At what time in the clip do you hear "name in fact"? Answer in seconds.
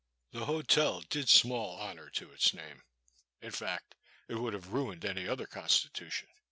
2.55-3.93